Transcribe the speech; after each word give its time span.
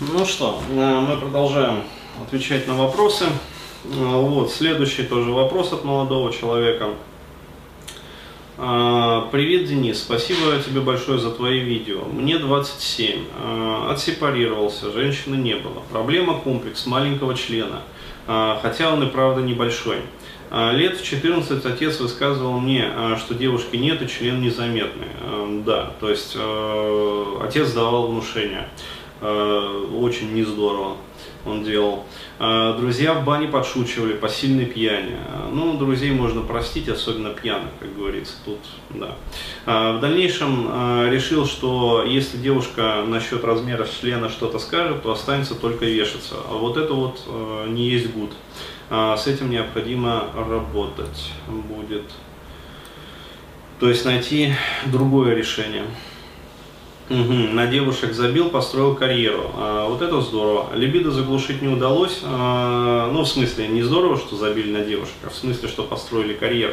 Ну 0.00 0.24
что, 0.24 0.60
э, 0.70 1.00
мы 1.00 1.16
продолжаем 1.16 1.82
отвечать 2.20 2.66
на 2.66 2.74
вопросы. 2.74 3.26
Э, 3.26 3.88
вот, 3.90 4.50
следующий 4.50 5.04
тоже 5.04 5.30
вопрос 5.30 5.72
от 5.72 5.84
молодого 5.84 6.32
человека. 6.32 6.90
Э, 8.58 9.22
Привет, 9.30 9.66
Денис. 9.66 10.00
Спасибо 10.00 10.58
тебе 10.64 10.80
большое 10.80 11.18
за 11.18 11.30
твои 11.30 11.60
видео. 11.60 12.04
Мне 12.04 12.38
27. 12.38 13.20
Отсепарировался, 13.88 14.90
женщины 14.92 15.36
не 15.36 15.54
было. 15.54 15.82
Проблема 15.90 16.38
комплекс 16.38 16.86
маленького 16.86 17.34
члена, 17.34 17.82
хотя 18.26 18.92
он 18.92 19.02
и 19.02 19.06
правда 19.06 19.42
небольшой. 19.42 19.98
Лет 20.50 20.98
в 20.98 21.04
14 21.04 21.64
отец 21.64 22.00
высказывал 22.00 22.58
мне, 22.60 22.90
что 23.18 23.34
девушки 23.34 23.76
нет 23.76 24.02
и 24.02 24.08
член 24.08 24.40
незаметный. 24.40 25.08
Да, 25.64 25.92
то 26.00 26.10
есть 26.10 26.36
отец 27.40 27.72
давал 27.72 28.08
внушение. 28.08 28.68
Э, 29.22 29.86
очень 29.94 30.34
не 30.34 30.42
здорово 30.42 30.96
он 31.46 31.62
делал. 31.62 32.04
Э, 32.40 32.74
друзья 32.76 33.14
в 33.14 33.24
бане 33.24 33.46
подшучивали 33.46 34.14
по 34.14 34.28
сильной 34.28 34.66
пьяни. 34.66 35.12
Э, 35.12 35.48
ну, 35.52 35.78
друзей 35.78 36.10
можно 36.10 36.42
простить, 36.42 36.88
особенно 36.88 37.30
пьяных, 37.30 37.70
как 37.78 37.96
говорится. 37.96 38.34
Тут, 38.44 38.58
да. 38.90 39.16
В 39.64 40.00
дальнейшем 40.00 41.08
решил, 41.08 41.46
что 41.46 42.04
если 42.04 42.36
девушка 42.36 43.04
насчет 43.06 43.44
размера 43.44 43.86
члена 43.86 44.28
что-то 44.28 44.58
скажет, 44.58 45.02
то 45.02 45.12
останется 45.12 45.54
только 45.54 45.84
вешаться. 45.84 46.34
А 46.48 46.54
вот 46.54 46.76
это 46.76 46.92
вот 46.92 47.20
не 47.68 47.88
есть 47.88 48.10
гуд. 48.12 48.32
С 48.90 49.26
этим 49.26 49.50
необходимо 49.50 50.26
работать 50.36 51.32
будет. 51.46 52.04
То 53.78 53.88
есть 53.88 54.04
найти 54.04 54.52
другое 54.86 55.34
решение. 55.34 55.84
Угу, 57.12 57.52
на 57.52 57.66
девушек 57.66 58.14
забил, 58.14 58.48
построил 58.48 58.94
карьеру. 58.94 59.50
А, 59.54 59.86
вот 59.86 60.00
это 60.00 60.22
здорово. 60.22 60.74
Либидо 60.74 61.10
заглушить 61.10 61.60
не 61.60 61.68
удалось. 61.68 62.20
А, 62.24 63.10
ну, 63.12 63.22
в 63.22 63.28
смысле, 63.28 63.68
не 63.68 63.82
здорово, 63.82 64.16
что 64.16 64.36
забили 64.36 64.72
на 64.72 64.82
девушек, 64.82 65.16
а 65.24 65.28
в 65.28 65.34
смысле, 65.34 65.68
что 65.68 65.82
построили 65.82 66.32
карьеру. 66.32 66.72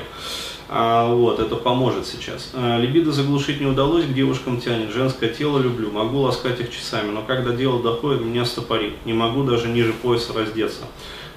А, 0.70 1.14
вот, 1.14 1.42
это 1.42 1.58
поможет 1.58 2.08
сейчас. 2.08 2.52
А, 2.54 2.80
либидо 2.80 3.12
заглушить 3.12 3.60
не 3.60 3.66
удалось, 3.66 4.06
к 4.06 4.14
девушкам 4.14 4.62
тянет. 4.62 4.94
Женское 4.94 5.28
тело 5.30 5.60
люблю, 5.60 5.92
могу 5.92 6.20
ласкать 6.20 6.62
их 6.62 6.72
часами, 6.72 7.12
но 7.12 7.22
когда 7.22 7.52
дело 7.52 7.84
доходит, 7.84 8.22
меня 8.22 8.46
стопорит. 8.46 8.94
Не 9.06 9.14
могу 9.14 9.44
даже 9.44 9.68
ниже 9.68 9.92
пояса 9.92 10.32
раздеться 10.32 10.86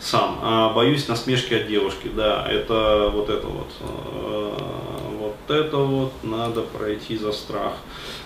сам. 0.03 0.39
А, 0.43 0.73
боюсь 0.73 1.09
насмешки 1.09 1.55
от 1.55 1.69
девушки. 1.69 2.11
Да, 2.15 2.47
это 2.49 3.11
вот 3.13 3.31
это 3.31 3.47
вот. 3.47 3.69
Это 5.53 5.77
вот 5.77 6.13
надо 6.23 6.63
пройти 6.63 7.17
за 7.17 7.33
страх. 7.33 7.75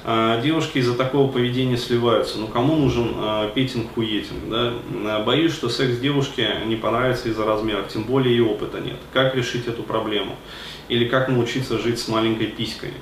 А, 0.05 0.41
девушки 0.41 0.79
из-за 0.79 0.95
такого 0.95 1.31
поведения 1.31 1.77
сливаются. 1.77 2.39
Ну 2.39 2.47
кому 2.47 2.77
нужен 2.77 3.15
а, 3.17 3.51
петинг-хуетинг? 3.51 4.49
Да? 4.49 4.73
А, 5.07 5.25
боюсь, 5.25 5.53
что 5.53 5.69
секс 5.69 5.99
девушке 5.99 6.59
не 6.67 6.77
понравится 6.77 7.29
из-за 7.29 7.45
размеров, 7.45 7.89
тем 7.89 8.05
более 8.05 8.37
и 8.37 8.41
опыта 8.41 8.81
нет. 8.81 8.99
Как 9.13 9.35
решить 9.35 9.67
эту 9.67 9.83
проблему? 9.83 10.37
Или 10.89 11.09
как 11.09 11.29
научиться 11.29 11.79
жить 11.79 11.99
с 11.99 12.07
маленькой 12.07 12.47
писькой? 12.47 12.93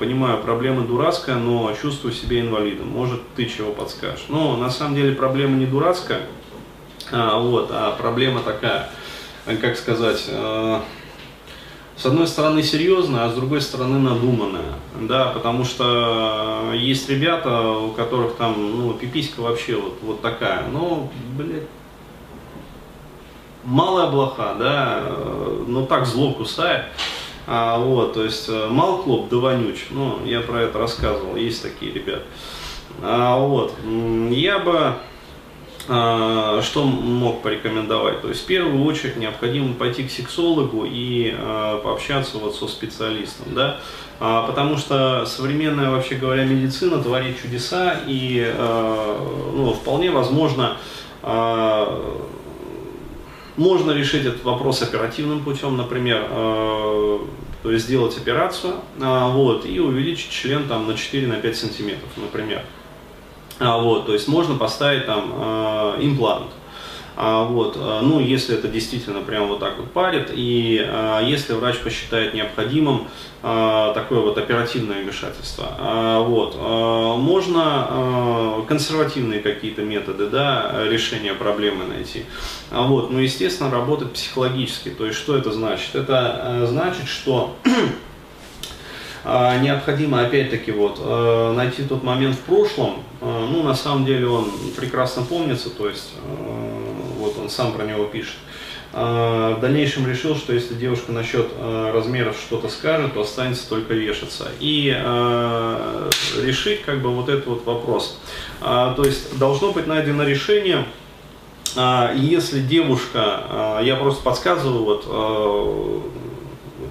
Понимаю, 0.00 0.42
проблема 0.42 0.84
дурацкая, 0.84 1.36
но 1.36 1.72
чувствую 1.80 2.12
себя 2.12 2.40
инвалидом. 2.40 2.88
Может, 2.88 3.20
ты 3.36 3.46
чего 3.46 3.70
подскажешь? 3.70 4.24
Но 4.28 4.56
на 4.56 4.70
самом 4.70 4.96
деле 4.96 5.14
проблема 5.14 5.56
не 5.56 5.66
дурацкая, 5.66 6.22
вот, 7.12 7.70
а 7.70 7.92
проблема 7.92 8.40
такая, 8.40 8.90
как 9.60 9.76
сказать, 9.76 10.28
с 11.98 12.06
одной 12.06 12.28
стороны 12.28 12.62
серьезная, 12.62 13.24
а 13.24 13.30
с 13.30 13.34
другой 13.34 13.60
стороны 13.60 13.98
надуманная, 13.98 14.74
да, 15.00 15.26
потому 15.30 15.64
что 15.64 16.70
есть 16.72 17.08
ребята, 17.08 17.70
у 17.70 17.90
которых 17.90 18.36
там, 18.36 18.54
ну, 18.78 18.92
пиписька 18.94 19.40
вообще 19.40 19.74
вот, 19.74 19.98
вот 20.02 20.22
такая, 20.22 20.68
ну, 20.68 21.10
блядь, 21.36 21.64
малая 23.64 24.08
блоха, 24.08 24.54
да, 24.56 25.02
но 25.66 25.86
так 25.86 26.06
зло 26.06 26.32
кусает, 26.32 26.84
а, 27.48 27.78
вот, 27.78 28.14
то 28.14 28.22
есть 28.22 28.48
мал 28.48 29.02
клоп 29.02 29.28
да 29.28 29.38
вонюч, 29.38 29.86
ну, 29.90 30.24
я 30.24 30.40
про 30.40 30.62
это 30.62 30.78
рассказывал, 30.78 31.34
есть 31.34 31.62
такие 31.62 31.92
ребята, 31.92 32.24
а, 33.02 33.38
вот, 33.40 33.74
я 34.30 34.60
бы 34.60 34.94
что 35.88 36.84
мог 36.84 37.40
порекомендовать? 37.40 38.20
То 38.20 38.28
есть 38.28 38.42
в 38.42 38.46
первую 38.46 38.84
очередь 38.84 39.16
необходимо 39.16 39.72
пойти 39.72 40.04
к 40.04 40.10
сексологу 40.10 40.84
и 40.84 41.34
э, 41.34 41.80
пообщаться 41.82 42.36
вот 42.36 42.54
со 42.54 42.68
специалистом, 42.68 43.54
да, 43.54 43.80
а, 44.20 44.46
потому 44.46 44.76
что 44.76 45.24
современная, 45.24 45.90
вообще 45.90 46.16
говоря, 46.16 46.44
медицина 46.44 47.02
творит 47.02 47.40
чудеса 47.40 48.00
и 48.06 48.54
ну, 49.54 49.72
вполне 49.72 50.10
возможно 50.10 50.76
можно 53.56 53.90
решить 53.92 54.24
этот 54.24 54.44
вопрос 54.44 54.82
оперативным 54.82 55.42
путем, 55.42 55.76
например, 55.76 56.28
то 56.28 57.72
есть 57.72 57.86
сделать 57.86 58.16
операцию, 58.16 58.74
вот, 58.98 59.66
и 59.66 59.80
увеличить 59.80 60.30
член 60.30 60.68
там 60.68 60.86
на 60.86 60.92
4-5 60.92 61.54
сантиметров, 61.54 62.10
например. 62.16 62.62
А, 63.58 63.78
вот, 63.78 64.06
то 64.06 64.12
есть 64.12 64.28
можно 64.28 64.54
поставить 64.54 65.06
там 65.06 65.32
э, 65.34 65.98
имплант. 66.00 66.52
А, 67.20 67.42
вот, 67.42 67.76
э, 67.76 68.00
ну, 68.02 68.20
если 68.20 68.56
это 68.56 68.68
действительно 68.68 69.22
прям 69.22 69.48
вот 69.48 69.58
так 69.58 69.76
вот 69.78 69.90
парит, 69.90 70.30
и 70.32 70.80
а, 70.86 71.20
если 71.20 71.54
врач 71.54 71.78
посчитает 71.78 72.32
необходимым 72.32 73.08
а, 73.42 73.92
такое 73.92 74.20
вот 74.20 74.38
оперативное 74.38 75.02
вмешательство, 75.02 75.66
а, 75.78 76.20
вот, 76.20 76.54
а, 76.56 77.16
можно 77.16 77.62
а, 77.64 78.64
консервативные 78.68 79.40
какие-то 79.40 79.82
методы, 79.82 80.28
да, 80.28 80.84
решения 80.88 81.34
проблемы 81.34 81.86
найти, 81.86 82.24
а, 82.70 82.86
вот, 82.86 83.10
но, 83.10 83.18
естественно, 83.18 83.68
работать 83.68 84.12
психологически, 84.12 84.90
то 84.90 85.04
есть, 85.04 85.18
что 85.18 85.36
это 85.36 85.50
значит? 85.50 85.96
Это 85.96 86.62
а, 86.62 86.66
значит, 86.66 87.08
что 87.08 87.56
а, 87.64 87.68
необходимо 89.60 90.22
опять-таки 90.22 90.72
вот 90.72 90.98
э, 91.00 91.52
найти 91.54 91.82
тот 91.82 92.02
момент 92.02 92.36
в 92.36 92.40
прошлом, 92.40 93.02
э, 93.20 93.46
ну 93.50 93.62
на 93.62 93.74
самом 93.74 94.06
деле 94.06 94.26
он 94.26 94.50
прекрасно 94.76 95.22
помнится, 95.22 95.68
то 95.68 95.88
есть 95.88 96.14
э, 96.16 96.92
вот 97.18 97.38
он 97.38 97.50
сам 97.50 97.72
про 97.72 97.84
него 97.84 98.04
пишет. 98.04 98.36
В 98.90 99.58
дальнейшем 99.60 100.08
решил, 100.08 100.34
что 100.34 100.54
если 100.54 100.72
девушка 100.72 101.12
насчет 101.12 101.46
размеров 101.60 102.36
что-то 102.40 102.70
скажет, 102.70 103.12
то 103.12 103.20
останется 103.20 103.68
только 103.68 103.92
вешаться. 103.92 104.48
И 104.60 104.88
решить 106.42 106.82
как 106.82 107.02
бы 107.02 107.10
вот 107.10 107.28
этот 107.28 107.46
вот 107.46 107.66
вопрос. 107.66 108.18
То 108.60 109.02
есть 109.04 109.38
должно 109.38 109.72
быть 109.72 109.86
найдено 109.86 110.24
решение, 110.24 110.86
если 112.16 112.60
девушка, 112.60 113.78
я 113.84 113.94
просто 113.96 114.22
подсказываю, 114.22 114.84
вот 114.84 115.04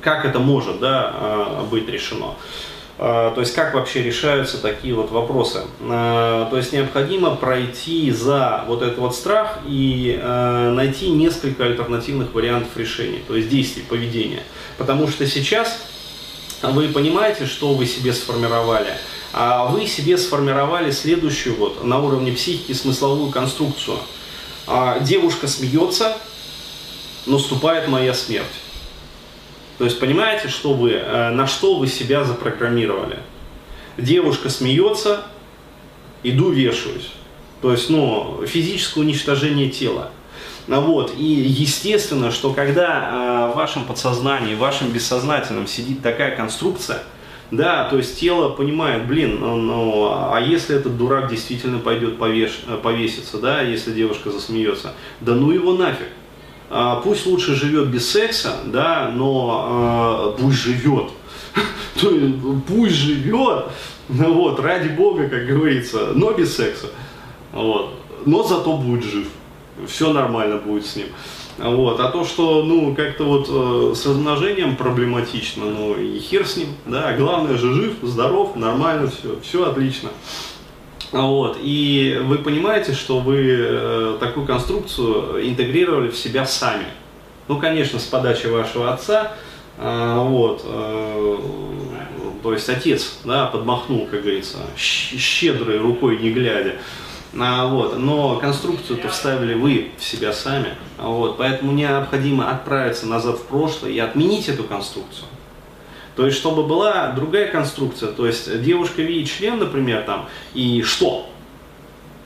как 0.08 0.24
это 0.24 0.40
может 0.40 0.80
да, 0.80 1.12
а, 1.14 1.68
быть 1.70 1.90
решено. 1.90 2.36
А, 2.98 3.34
то 3.36 3.42
есть 3.42 3.54
как 3.54 3.74
вообще 3.74 4.02
решаются 4.02 4.58
такие 4.58 4.94
вот 4.94 5.12
вопросы. 5.12 5.64
А, 5.82 6.50
то 6.50 6.56
есть 6.56 6.72
необходимо 6.72 7.36
пройти 7.36 8.10
за 8.12 8.64
вот 8.70 8.84
этот 8.84 9.00
вот 9.00 9.14
страх 9.14 9.60
и 9.68 10.18
найти 10.24 11.10
несколько 11.10 11.66
альтернативных 11.66 12.34
вариантов 12.34 12.70
решения, 12.78 13.20
то 13.28 13.36
есть 13.36 13.50
действий, 13.50 13.84
поведения. 13.84 14.44
Потому 14.78 15.10
что 15.10 15.28
сейчас 15.28 15.78
вы 16.62 16.88
понимаете, 16.88 17.46
что 17.46 17.74
вы 17.74 17.86
себе 17.86 18.14
сформировали, 18.14 18.94
а 19.34 19.66
вы 19.66 19.88
себе 19.88 20.18
сформировали 20.18 20.90
следующую 20.92 21.58
вот 21.58 21.84
на 21.84 22.00
уровне 22.00 22.32
психики 22.32 22.72
смысловую 22.72 23.30
конструкцию. 23.30 23.98
Девушка 25.02 25.50
смеется, 25.50 26.16
наступает 27.26 27.90
моя 27.90 28.14
смерть. 28.14 28.48
То 29.78 29.86
есть 29.86 30.00
понимаете, 30.00 30.48
что 30.48 30.74
вы, 30.74 30.92
э, 30.92 31.30
на 31.32 31.48
что 31.48 31.76
вы 31.76 31.88
себя 31.88 32.24
запрограммировали? 32.24 33.20
Девушка 33.98 34.50
смеется, 34.50 35.24
иду 36.24 36.50
вешаюсь. 36.52 37.12
То 37.62 37.72
есть, 37.72 37.90
ну, 37.90 38.44
физическое 38.46 39.02
уничтожение 39.02 39.70
тела. 39.70 40.12
Ну 40.68 40.82
вот. 40.82 41.14
И 41.18 41.24
естественно, 41.24 42.32
что 42.32 42.54
когда 42.54 43.48
э, 43.50 43.54
в 43.54 43.56
вашем 43.56 43.86
подсознании, 43.86 44.56
в 44.56 44.60
вашем 44.60 44.92
бессознательном 44.92 45.66
сидит 45.66 46.02
такая 46.02 46.36
конструкция, 46.36 47.04
да, 47.50 47.86
то 47.86 47.98
есть 47.98 48.20
тело 48.20 48.50
понимает, 48.50 49.08
блин, 49.08 49.40
ну, 49.40 49.56
ну 49.56 50.10
а 50.12 50.42
если 50.42 50.76
этот 50.76 50.98
дурак 50.98 51.30
действительно 51.30 51.80
пойдет 51.80 52.18
повеш, 52.18 52.60
э, 52.68 52.76
повеситься, 52.76 53.38
да, 53.38 53.62
если 53.62 53.94
девушка 53.94 54.30
засмеется, 54.30 54.94
да 55.22 55.34
ну 55.34 55.52
его 55.52 55.74
нафиг. 55.74 56.10
А, 56.70 56.98
пусть 56.98 57.26
лучше 57.26 57.56
живет 57.56 57.88
без 57.88 58.10
секса, 58.10 58.58
да, 58.66 59.12
но 59.14 60.36
э, 60.38 60.42
пусть 60.42 60.58
живет. 60.58 61.12
пусть 62.68 62.96
живет, 62.96 63.66
ну 64.10 64.34
вот, 64.34 64.60
ради 64.60 64.90
бога, 64.90 65.30
как 65.30 65.46
говорится, 65.46 66.12
но 66.14 66.32
без 66.32 66.56
секса. 66.56 66.88
Вот. 67.54 67.94
Но 68.26 68.44
зато 68.44 68.76
будет 68.78 69.04
жив. 69.06 69.28
Все 69.88 70.12
нормально 70.12 70.58
будет 70.58 70.86
с 70.86 70.96
ним. 70.96 71.08
Вот. 71.58 72.00
А 72.00 72.12
то, 72.12 72.24
что, 72.24 72.64
ну, 72.64 72.94
как-то 72.96 73.24
вот 73.24 73.48
э, 73.50 73.96
с 73.96 74.06
размножением 74.06 74.76
проблематично, 74.76 75.66
ну, 75.66 75.96
и 75.96 76.20
хер 76.20 76.46
с 76.46 76.58
ним, 76.58 76.68
да, 76.86 77.14
главное 77.14 77.58
же 77.58 77.74
жив, 77.74 77.94
здоров, 78.04 78.56
нормально 78.56 79.10
все, 79.10 79.40
все 79.42 79.70
отлично. 79.70 80.10
Вот, 81.12 81.58
и 81.62 82.20
вы 82.24 82.40
понимаете, 82.40 82.94
что 82.94 83.20
вы 83.20 83.56
э, 83.60 84.18
такую 84.20 84.46
конструкцию 84.46 85.48
интегрировали 85.48 86.10
в 86.10 86.18
себя 86.18 86.46
сами. 86.46 86.86
Ну, 87.48 87.60
конечно, 87.60 87.98
с 87.98 88.04
подачи 88.04 88.48
вашего 88.48 88.94
отца, 88.94 89.32
э, 89.78 90.16
вот, 90.20 90.64
э, 90.66 91.38
то 92.44 92.54
есть 92.54 92.68
отец, 92.70 93.20
да, 93.24 93.46
подмахнул, 93.46 94.08
как 94.12 94.22
говорится, 94.22 94.58
щедрой 94.76 95.78
рукой 95.78 96.18
не 96.18 96.32
глядя. 96.32 96.76
А, 97.40 97.68
вот, 97.68 97.98
но 97.98 98.38
конструкцию-то 98.38 99.10
вставили 99.10 99.54
вы 99.54 99.92
в 99.98 100.04
себя 100.04 100.34
сами, 100.34 100.76
вот, 100.98 101.38
поэтому 101.38 101.72
необходимо 101.72 102.50
отправиться 102.50 103.06
назад 103.06 103.38
в 103.38 103.44
прошлое 103.44 103.92
и 103.92 104.00
отменить 104.00 104.50
эту 104.50 104.64
конструкцию. 104.64 105.28
То 106.18 106.26
есть, 106.26 106.36
чтобы 106.40 106.64
была 106.64 107.12
другая 107.12 107.48
конструкция, 107.52 108.12
то 108.12 108.26
есть 108.26 108.64
девушка 108.64 109.04
видит 109.04 109.30
член, 109.30 109.60
например, 109.60 110.02
там, 110.02 110.28
и 110.56 110.82
что? 110.82 111.30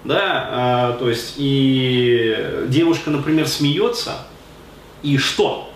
Да, 0.05 0.47
а, 0.49 0.93
то 0.93 1.09
есть, 1.09 1.33
и 1.35 2.65
девушка, 2.69 3.09
например, 3.09 3.49
смеется, 3.49 4.13
и 5.03 5.17
что? 5.17 5.69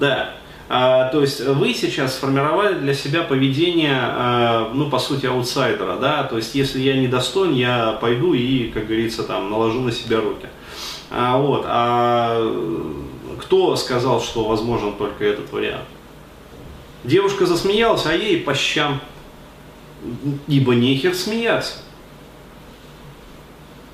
Да, 0.00 0.36
а, 0.70 1.10
то 1.10 1.20
есть 1.20 1.40
вы 1.40 1.74
сейчас 1.74 2.14
сформировали 2.14 2.78
для 2.78 2.94
себя 2.94 3.24
поведение, 3.24 3.98
а, 4.00 4.70
ну, 4.72 4.88
по 4.88 4.98
сути, 4.98 5.26
аутсайдера, 5.26 5.96
да, 5.96 6.22
то 6.24 6.38
есть 6.38 6.54
если 6.54 6.80
я 6.80 6.96
недостоин, 6.96 7.52
я 7.52 7.98
пойду 8.00 8.32
и, 8.32 8.70
как 8.70 8.86
говорится, 8.86 9.22
там, 9.22 9.50
наложу 9.50 9.82
на 9.82 9.92
себя 9.92 10.22
руки. 10.22 10.46
А, 11.10 11.36
вот, 11.36 11.64
а 11.66 12.40
кто 13.38 13.76
сказал, 13.76 14.22
что 14.22 14.44
возможен 14.44 14.94
только 14.94 15.26
этот 15.26 15.52
вариант? 15.52 15.84
Девушка 17.08 17.46
засмеялась, 17.46 18.04
а 18.04 18.12
ей 18.12 18.38
по 18.38 18.52
щам. 18.54 19.00
Ибо 20.46 20.74
нехер 20.74 21.14
смеяться. 21.14 21.78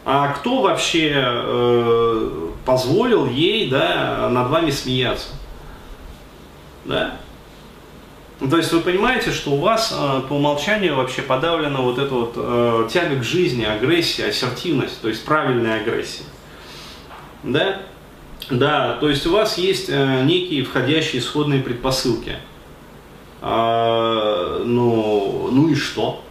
А 0.05 0.33
кто 0.33 0.61
вообще 0.61 1.13
э, 1.15 2.49
позволил 2.67 3.27
ей 3.27 3.71
да, 3.71 4.29
над 4.31 4.51
вами 4.51 4.73
смеяться? 4.73 5.29
Да? 6.85 7.17
Ну, 8.41 8.51
то 8.51 8.57
есть 8.57 8.73
вы 8.73 8.81
понимаете, 8.81 9.31
что 9.31 9.53
у 9.53 9.61
вас 9.61 9.95
э, 9.97 10.21
по 10.29 10.33
умолчанию 10.33 10.97
вообще 10.97 11.23
подавлена 11.23 11.83
вот 11.83 11.99
эта 12.01 12.13
вот 12.13 12.33
э, 12.35 12.89
тяга 12.93 13.21
к 13.21 13.23
жизни, 13.23 13.65
агрессия, 13.65 14.27
ассертивность, 14.27 15.01
то 15.01 15.09
есть 15.09 15.25
правильная 15.25 15.81
агрессия. 15.81 16.25
Да? 17.45 17.81
Да, 18.51 18.95
то 18.95 19.09
есть 19.09 19.25
у 19.25 19.31
вас 19.31 19.57
есть 19.57 19.89
э, 19.89 20.23
некие 20.25 20.65
входящие 20.65 21.23
исходные 21.23 21.63
предпосылки. 21.63 22.39
А, 23.47 24.63
ну, 24.65 25.51
ну 25.53 25.69
и 25.69 25.75
что? 25.75 26.25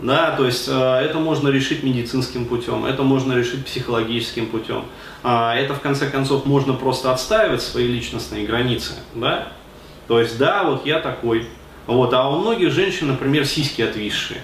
Да, 0.00 0.34
то 0.36 0.44
есть 0.44 0.66
э, 0.68 0.72
это 0.72 1.20
можно 1.20 1.50
решить 1.50 1.84
медицинским 1.84 2.46
путем, 2.46 2.84
это 2.84 3.04
можно 3.04 3.32
решить 3.32 3.64
психологическим 3.64 4.46
путем. 4.46 4.86
А, 5.22 5.54
это 5.54 5.74
в 5.74 5.80
конце 5.80 6.10
концов 6.10 6.46
можно 6.46 6.72
просто 6.72 7.12
отстаивать 7.12 7.62
свои 7.62 7.86
личностные 7.86 8.44
границы, 8.44 8.94
да? 9.14 9.52
То 10.08 10.18
есть, 10.18 10.36
да, 10.36 10.64
вот 10.64 10.84
я 10.84 10.98
такой. 10.98 11.46
Вот, 11.86 12.12
а 12.12 12.28
у 12.28 12.40
многих 12.40 12.72
женщин, 12.72 13.06
например, 13.06 13.46
сиськи 13.46 13.82
отвисшие. 13.82 14.40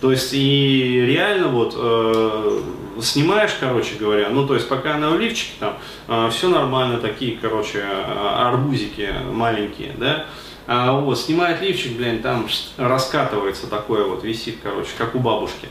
То 0.00 0.10
есть 0.10 0.32
и 0.32 1.04
реально 1.06 1.46
вот 1.46 1.74
э, 1.76 2.60
снимаешь, 3.02 3.56
короче 3.58 3.96
говоря, 3.96 4.28
ну 4.30 4.46
то 4.46 4.54
есть 4.54 4.68
пока 4.68 4.94
она 4.94 5.10
в 5.10 5.18
лифчике 5.18 5.52
там, 5.60 5.78
э, 6.08 6.30
все 6.30 6.48
нормально, 6.48 6.98
такие, 6.98 7.36
короче, 7.36 7.78
э, 7.78 8.46
арбузики 8.46 9.12
маленькие, 9.32 9.94
да, 9.98 10.26
а 10.66 10.92
вот 10.92 11.18
снимает 11.18 11.60
лифчик, 11.60 11.96
блин, 11.96 12.22
там 12.22 12.48
раскатывается 12.76 13.66
такое 13.66 14.04
вот, 14.04 14.22
висит, 14.22 14.58
короче, 14.62 14.90
как 14.96 15.14
у 15.14 15.18
бабушки. 15.18 15.68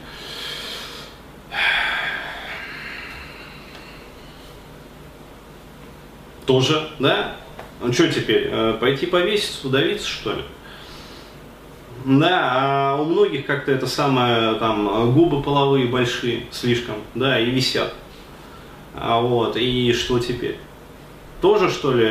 Тоже, 6.45 6.89
да? 6.99 7.35
Ну 7.79 7.93
что 7.93 8.11
теперь, 8.11 8.49
э, 8.51 8.77
пойти 8.79 9.05
повеситься, 9.05 9.67
удавиться, 9.67 10.07
что 10.07 10.33
ли? 10.33 10.43
Да, 12.05 12.49
а 12.53 13.01
у 13.01 13.05
многих 13.05 13.45
как-то 13.45 13.71
это 13.71 13.87
самое, 13.87 14.55
там, 14.55 15.11
губы 15.13 15.41
половые 15.41 15.87
большие 15.87 16.43
слишком, 16.51 16.95
да, 17.15 17.39
и 17.39 17.49
висят. 17.49 17.93
А 18.95 19.19
вот, 19.21 19.57
и 19.57 19.93
что 19.93 20.19
теперь? 20.19 20.57
Тоже, 21.41 21.69
что 21.69 21.93
ли, 21.93 22.09